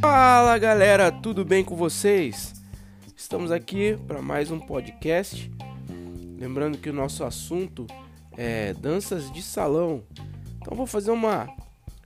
[0.00, 2.52] Fala galera, tudo bem com vocês?
[3.16, 5.50] Estamos aqui para mais um podcast.
[6.38, 7.86] Lembrando que o nosso assunto
[8.36, 10.02] é danças de salão.
[10.60, 11.48] Então vou fazer uma,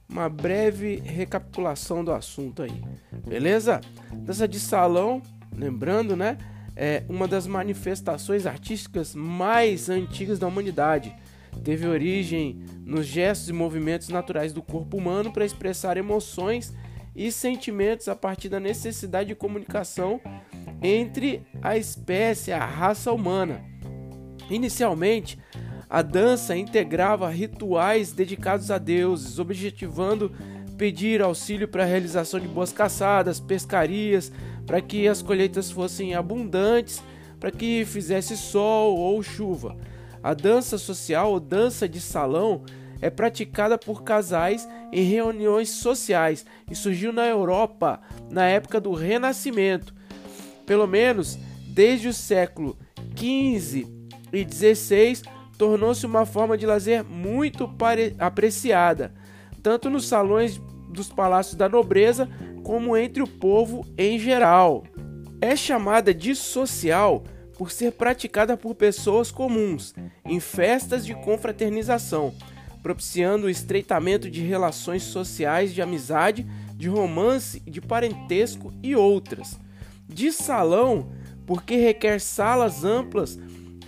[0.09, 2.85] uma breve recapitulação do assunto aí,
[3.27, 3.81] beleza?
[4.13, 5.23] Dança de salão,
[5.57, 6.37] lembrando, né?
[6.77, 11.15] É uma das manifestações artísticas mais antigas da humanidade.
[11.63, 16.75] Teve origem nos gestos e movimentos naturais do corpo humano para expressar emoções
[17.15, 20.21] e sentimentos a partir da necessidade de comunicação
[20.83, 23.65] entre a espécie, a raça humana.
[24.51, 25.39] Inicialmente,
[25.89, 30.33] a dança integrava rituais dedicados a deuses, objetivando
[30.77, 34.33] pedir auxílio para a realização de boas caçadas, pescarias,
[34.67, 37.03] para que as colheitas fossem abundantes,
[37.39, 39.77] para que fizesse sol ou chuva.
[40.25, 42.63] A dança social ou dança de salão
[42.99, 49.95] é praticada por casais em reuniões sociais e surgiu na Europa na época do Renascimento.
[50.65, 52.75] Pelo menos desde o século
[53.15, 53.87] XV
[54.33, 55.21] e XVI,
[55.59, 57.71] tornou-se uma forma de lazer muito
[58.19, 59.13] apreciada,
[59.63, 62.31] tanto nos salões dos palácios da nobreza
[62.63, 64.85] como entre o povo em geral.
[65.39, 67.23] É chamada de social
[67.57, 72.35] por ser praticada por pessoas comuns em festas de confraternização
[72.85, 79.59] propiciando o estreitamento de relações sociais de amizade, de romance, de parentesco e outras.
[80.07, 81.11] De salão,
[81.47, 83.39] porque requer salas amplas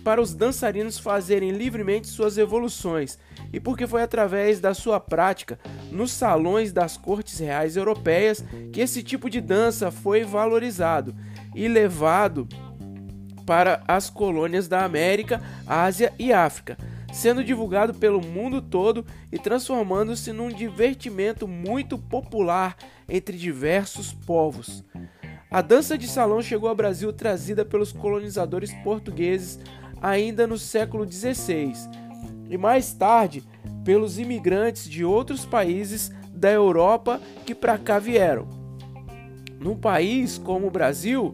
[0.02, 3.18] para os dançarinos fazerem livremente suas evoluções,
[3.52, 5.58] e porque foi através da sua prática
[5.92, 11.14] nos salões das cortes reais europeias que esse tipo de dança foi valorizado
[11.54, 12.48] e levado
[13.46, 16.76] para as colônias da América, Ásia e África
[17.16, 22.76] sendo divulgado pelo mundo todo e transformando-se num divertimento muito popular
[23.08, 24.84] entre diversos povos.
[25.50, 29.58] A dança de salão chegou ao Brasil trazida pelos colonizadores portugueses
[30.02, 31.72] ainda no século XVI
[32.50, 33.42] e mais tarde
[33.82, 38.46] pelos imigrantes de outros países da Europa que para cá vieram.
[39.58, 41.32] Num país como o Brasil,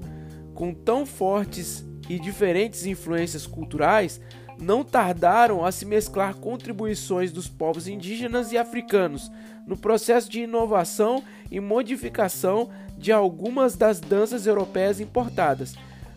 [0.55, 4.21] com tão fortes e diferentes influências culturais,
[4.59, 9.31] não tardaram a se mesclar contribuições dos povos indígenas e africanos
[9.67, 15.75] no processo de inovação e modificação de algumas das danças europeias importadas,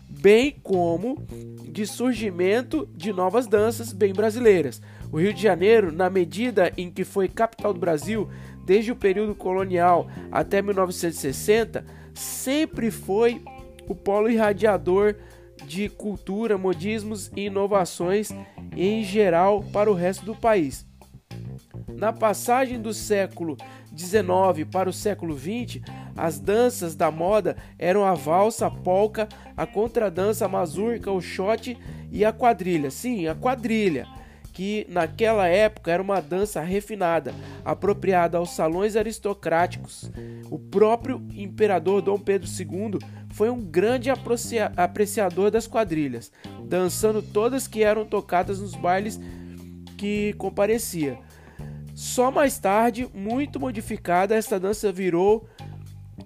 [0.08, 1.24] bem como
[1.68, 4.80] de surgimento de novas danças bem brasileiras.
[5.12, 8.28] O Rio de Janeiro, na medida em que foi capital do Brasil
[8.64, 13.42] desde o período colonial até 1960, sempre foi
[13.88, 15.14] o polo irradiador
[15.64, 18.30] de cultura, modismos e inovações
[18.76, 20.86] em geral para o resto do país.
[21.88, 23.56] Na passagem do século
[23.96, 25.80] XIX para o século XX,
[26.16, 31.76] as danças da moda eram a valsa, a polca, a contradança, a mazurca, o shot
[32.10, 32.90] e a quadrilha.
[32.90, 34.06] Sim, a quadrilha,
[34.56, 40.10] que naquela época era uma dança refinada, apropriada aos salões aristocráticos.
[40.50, 42.98] O próprio imperador Dom Pedro II
[43.34, 46.32] foi um grande apreciador das quadrilhas,
[46.64, 49.20] dançando todas que eram tocadas nos bailes
[49.98, 51.18] que comparecia.
[51.94, 55.46] Só mais tarde, muito modificada, esta dança virou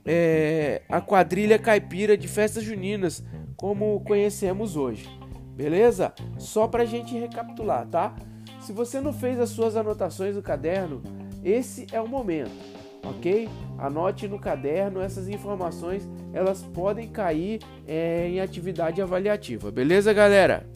[0.06, 3.24] é, a quadrilha caipira de festas juninas,
[3.56, 5.19] como conhecemos hoje.
[5.54, 6.12] Beleza?
[6.38, 8.14] Só para a gente recapitular, tá?
[8.60, 11.02] Se você não fez as suas anotações no caderno,
[11.42, 13.48] esse é o momento ok?
[13.78, 20.66] Anote no caderno essas informações, elas podem cair é, em atividade avaliativa, beleza, galera?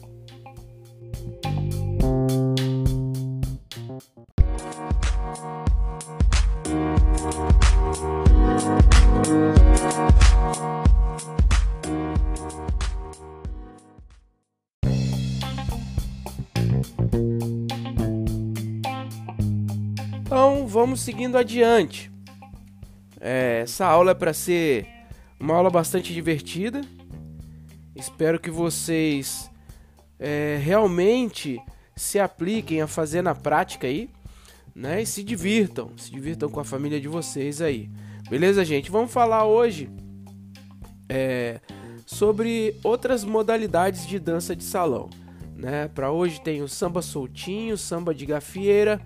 [20.95, 22.09] Vamos seguindo adiante.
[23.19, 24.87] É, essa aula é para ser
[25.37, 26.79] uma aula bastante divertida.
[27.93, 29.51] Espero que vocês
[30.17, 31.61] é, realmente
[31.97, 34.09] se apliquem a fazer na prática aí,
[34.73, 35.01] né?
[35.01, 37.89] E se divirtam, se divirtam com a família de vocês aí.
[38.29, 38.89] Beleza, gente?
[38.89, 39.89] Vamos falar hoje
[41.09, 41.59] é,
[42.05, 45.09] sobre outras modalidades de dança de salão.
[45.57, 45.89] Né?
[45.89, 49.01] Para hoje tem o samba soltinho, samba de gafieira,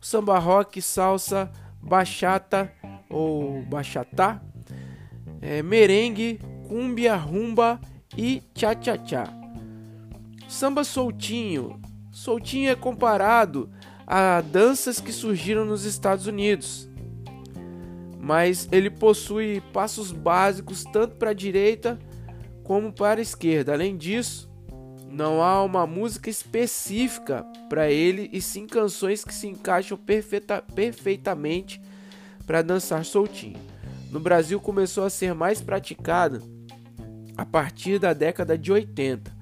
[0.00, 1.50] samba rock, salsa,
[1.80, 2.72] bachata
[3.08, 4.42] ou bachatá,
[5.40, 7.80] é, merengue, cumbia, rumba
[8.16, 9.24] e tchá-tchá-tchá.
[10.48, 11.80] Samba soltinho.
[12.10, 13.70] Soltinho é comparado
[14.06, 16.88] a danças que surgiram nos Estados Unidos.
[18.18, 21.98] Mas ele possui passos básicos tanto para a direita
[22.64, 23.72] como para a esquerda.
[23.72, 24.50] Além disso,
[25.10, 31.80] não há uma música específica para ele e sim canções que se encaixam perfeita, perfeitamente
[32.46, 33.58] para dançar soltinho.
[34.10, 36.42] No Brasil começou a ser mais praticada
[37.36, 39.36] a partir da década de 80.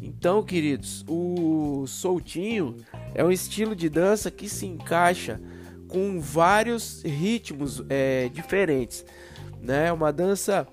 [0.00, 2.76] Então, queridos, o soltinho
[3.14, 5.40] é um estilo de dança que se encaixa
[5.88, 9.04] com vários ritmos é, diferentes.
[9.60, 9.86] Né?
[9.86, 10.68] É uma dança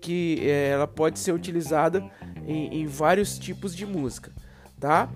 [0.00, 2.08] que é, ela pode ser utilizada
[2.46, 4.32] em, em, vários tipos de música.
[4.78, 5.10] Tá?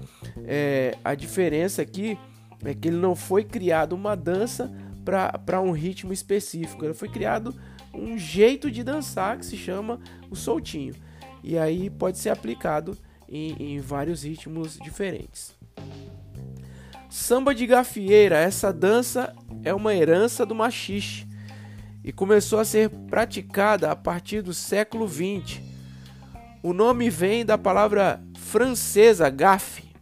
[0.45, 2.19] É, a diferença aqui
[2.65, 4.71] é que ele não foi criado uma dança
[5.05, 6.85] para um ritmo específico.
[6.85, 7.55] Ele foi criado
[7.93, 10.01] um jeito de dançar que se chama
[10.31, 10.95] o soltinho.
[11.43, 12.97] E aí pode ser aplicado
[13.29, 15.55] em, em vários ritmos diferentes.
[17.11, 21.27] Samba de gafieira, essa dança é uma herança do machixe
[22.03, 25.61] e começou a ser praticada a partir do século XX.
[26.65, 29.95] O nome vem da palavra francesa gafe.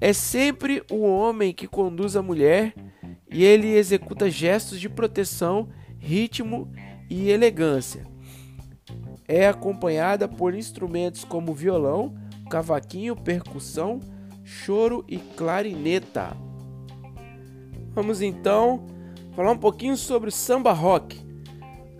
[0.00, 2.72] É sempre o homem que conduz a mulher
[3.28, 5.68] e ele executa gestos de proteção,
[5.98, 6.70] ritmo
[7.08, 8.10] e elegância
[9.30, 12.12] é acompanhada por instrumentos como violão,
[12.50, 14.00] cavaquinho, percussão,
[14.42, 16.36] choro e clarineta.
[17.94, 18.84] Vamos então
[19.36, 21.24] falar um pouquinho sobre o samba rock.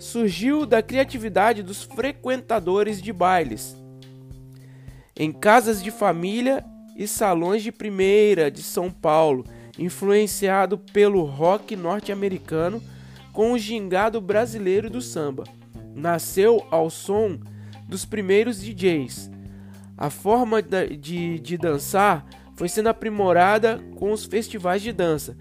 [0.01, 3.77] Surgiu da criatividade dos frequentadores de bailes
[5.17, 6.65] em casas de família
[6.97, 9.45] e salões de primeira de São Paulo,
[9.79, 12.83] influenciado pelo rock norte-americano
[13.33, 15.45] com o gingado brasileiro do samba
[15.95, 17.39] nasceu ao som
[17.89, 19.31] dos primeiros DJs.
[19.97, 25.37] A forma de, de dançar foi sendo aprimorada com os festivais de dança,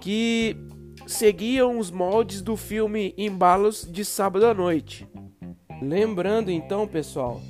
[0.00, 0.56] que
[1.10, 5.08] seguiam os moldes do filme Embalos de Sábado à Noite.
[5.82, 7.42] Lembrando então, pessoal,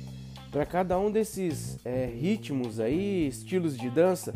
[0.51, 4.33] para cada um desses é, ritmos aí, estilos de dança,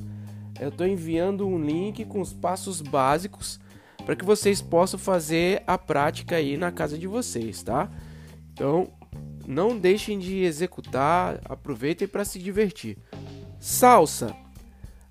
[0.59, 3.59] eu estou enviando um link com os passos básicos
[4.05, 7.89] para que vocês possam fazer a prática aí na casa de vocês, tá?
[8.53, 8.89] Então,
[9.47, 12.97] não deixem de executar, aproveitem para se divertir.
[13.59, 14.35] Salsa.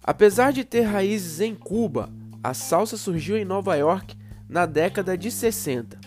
[0.03, 2.11] Apesar de ter raízes em Cuba,
[2.45, 4.15] a salsa surgiu em Nova York
[4.47, 5.99] na década de 60.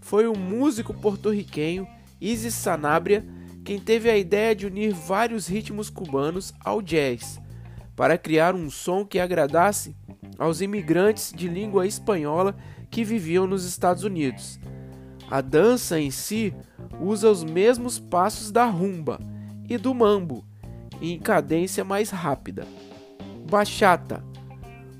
[0.00, 1.86] Foi o músico porto-riquenho
[2.20, 3.24] Isis Sanabria
[3.64, 7.40] quem teve a ideia de unir vários ritmos cubanos ao jazz,
[7.94, 9.94] para criar um som que agradasse
[10.36, 12.56] aos imigrantes de língua espanhola
[12.90, 14.58] que viviam nos Estados Unidos.
[15.30, 16.52] A dança em si
[17.00, 19.20] usa os mesmos passos da rumba
[19.68, 20.44] e do mambo,
[21.00, 22.66] em cadência mais rápida.
[23.48, 24.31] Bachata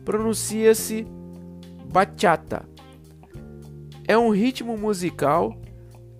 [0.05, 1.07] pronuncia-se
[1.91, 2.69] bachata.
[4.07, 5.57] É um ritmo musical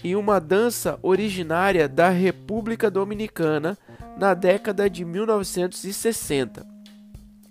[0.05, 3.77] e uma dança originária da República Dominicana
[4.17, 6.67] na década de 1960.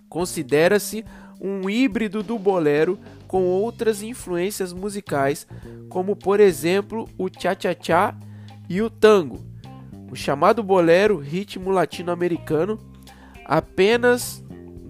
[0.10, 1.06] Considera-se
[1.40, 5.48] um híbrido do bolero com outras influências musicais,
[5.90, 8.16] como por exemplo o cha-cha-cha
[8.70, 9.40] e o tango.
[10.12, 12.78] O chamado bolero, ritmo latino-americano,
[13.46, 14.41] apenas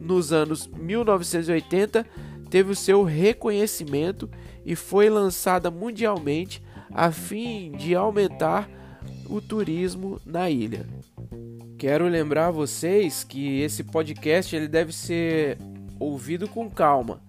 [0.02, 2.06] nos anos 1980
[2.50, 4.30] teve o seu reconhecimento
[4.66, 8.70] e foi lançada mundialmente a fim de aumentar
[9.30, 10.86] o turismo na ilha.
[11.78, 15.58] Quero lembrar vocês que esse podcast ele deve ser
[16.00, 17.22] ouvido com calma,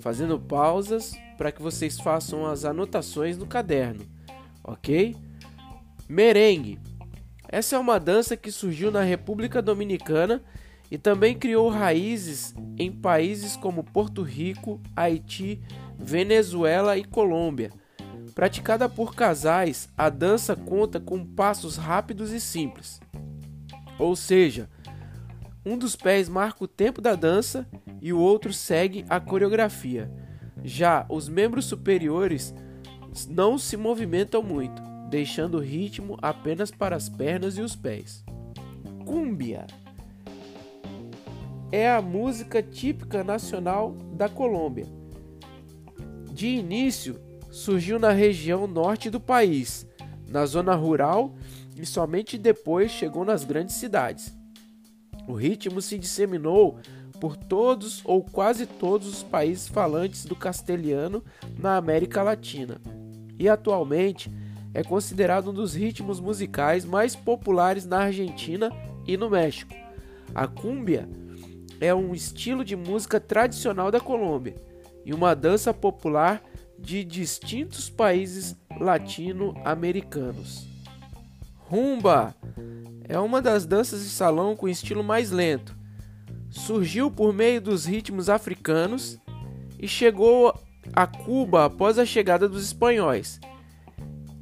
[0.00, 4.06] fazendo pausas para que vocês façam as anotações no caderno,
[4.62, 5.16] ok?
[6.08, 6.78] Merengue.
[7.48, 10.42] Essa é uma dança que surgiu na República Dominicana
[10.92, 15.58] e também criou raízes em países como Porto Rico, Haiti,
[15.98, 17.72] Venezuela e Colômbia.
[18.34, 23.00] Praticada por casais, a dança conta com passos rápidos e simples.
[23.98, 24.68] Ou seja,
[25.64, 27.66] um dos pés marca o tempo da dança
[27.98, 30.12] e o outro segue a coreografia.
[30.62, 32.54] Já os membros superiores
[33.30, 38.22] não se movimentam muito, deixando o ritmo apenas para as pernas e os pés.
[39.06, 39.66] Cumbia
[41.72, 44.86] é a música típica nacional da Colômbia.
[46.30, 47.18] De início,
[47.50, 49.86] surgiu na região norte do país,
[50.28, 51.34] na zona rural
[51.74, 54.36] e somente depois chegou nas grandes cidades.
[55.26, 56.78] O ritmo se disseminou
[57.18, 61.24] por todos ou quase todos os países falantes do castelhano
[61.58, 62.80] na América Latina
[63.38, 64.30] e atualmente
[64.74, 68.70] é considerado um dos ritmos musicais mais populares na Argentina
[69.06, 69.74] e no México.
[70.34, 71.08] A cúmbia
[71.82, 74.54] é um estilo de música tradicional da Colômbia
[75.04, 76.40] e uma dança popular
[76.78, 80.68] de distintos países latino-americanos.
[81.58, 82.36] Rumba
[83.08, 85.76] é uma das danças de salão com estilo mais lento.
[86.50, 89.18] Surgiu por meio dos ritmos africanos
[89.76, 90.56] e chegou
[90.92, 93.40] a Cuba após a chegada dos espanhóis.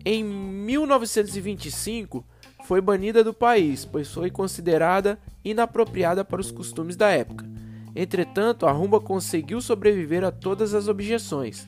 [0.05, 2.23] Em 1925,
[2.71, 7.45] foi banida do país, pois foi considerada inapropriada para os costumes da época.
[7.97, 11.67] Entretanto, a rumba conseguiu sobreviver a todas as objeções.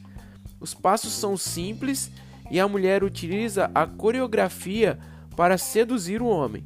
[0.60, 2.08] Os passos são simples
[2.52, 4.96] e a mulher utiliza a coreografia
[5.34, 6.64] para seduzir o homem.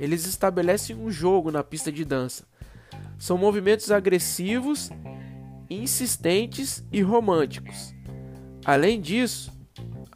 [0.00, 2.46] Eles estabelecem um jogo na pista de dança.
[3.18, 4.88] São movimentos agressivos,
[5.68, 7.94] insistentes e românticos.
[8.64, 9.52] Além disso,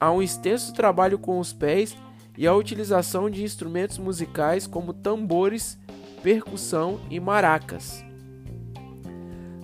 [0.00, 1.94] há um extenso trabalho com os pés
[2.40, 5.78] e a utilização de instrumentos musicais como tambores,
[6.22, 8.02] percussão e maracas.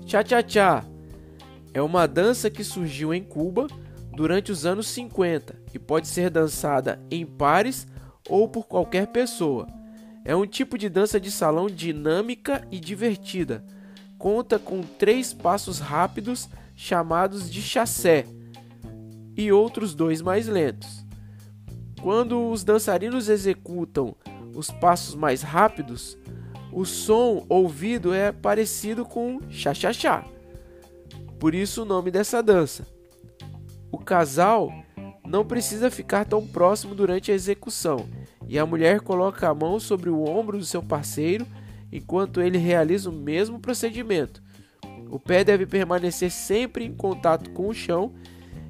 [0.05, 0.85] Cha-cha-cha
[1.73, 3.67] é uma dança que surgiu em Cuba
[4.15, 7.87] durante os anos 50 e pode ser dançada em pares
[8.29, 9.67] ou por qualquer pessoa.
[10.23, 13.65] É um tipo de dança de salão dinâmica e divertida.
[14.19, 18.27] Conta com três passos rápidos chamados de chassé
[19.35, 21.06] e outros dois mais lentos.
[22.03, 24.15] Quando os dançarinos executam
[24.55, 26.19] os passos mais rápidos,
[26.73, 30.25] o som ouvido é parecido com cha-cha-cha.
[31.39, 32.87] Por isso o nome dessa dança.
[33.91, 34.73] O casal
[35.27, 38.07] não precisa ficar tão próximo durante a execução,
[38.49, 41.47] e a mulher coloca a mão sobre o ombro do seu parceiro
[41.91, 44.43] enquanto ele realiza o mesmo procedimento.
[45.11, 48.13] O pé deve permanecer sempre em contato com o chão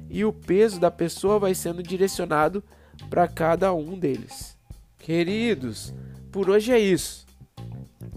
[0.09, 2.63] e o peso da pessoa vai sendo direcionado
[3.09, 4.57] para cada um deles.
[4.97, 5.93] Queridos,
[6.31, 7.25] por hoje é isso.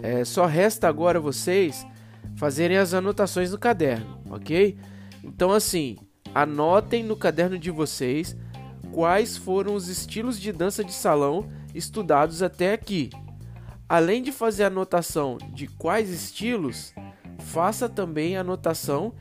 [0.03, 1.87] É, só resta agora vocês
[2.37, 4.77] fazerem as anotações no caderno, ok?
[5.23, 5.99] Então, assim,
[6.35, 8.37] anotem no caderno de vocês
[8.93, 13.11] quais foram os estilos de dança de salão estudados até aqui.
[13.89, 16.95] Além de fazer a anotação de quais estilos,
[17.39, 19.13] faça também a anotação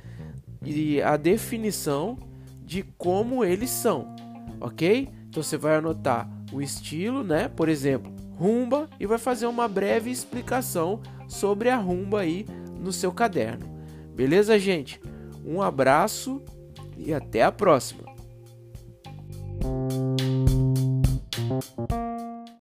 [0.63, 2.17] e a definição
[2.63, 4.15] de como eles são,
[4.59, 5.09] ok?
[5.29, 7.47] Então você vai anotar o estilo, né?
[7.47, 12.45] Por exemplo, rumba e vai fazer uma breve explicação sobre a rumba aí
[12.79, 13.65] no seu caderno.
[14.15, 14.99] Beleza, gente?
[15.45, 16.41] Um abraço
[16.97, 18.03] e até a próxima.